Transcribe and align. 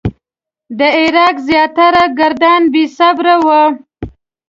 د 0.77 0.81
عراق 1.01 1.35
زیاتره 1.47 2.03
کردان 2.17 2.61
بې 2.73 2.83
صبره 2.97 3.35
وو. 3.45 3.63